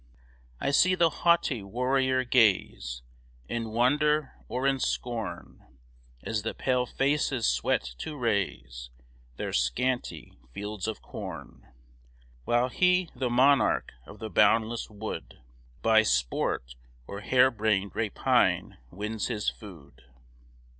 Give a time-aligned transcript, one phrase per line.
[0.59, 3.03] I see the haughty warrior gaze
[3.47, 5.63] In wonder or in scorn,
[6.23, 8.89] As the pale faces sweat to raise
[9.37, 11.71] Their scanty fields of corn,
[12.45, 15.39] While he, the monarch of the boundless wood,
[15.83, 16.73] By sport,
[17.05, 20.01] or hair brained rapine, wins his food.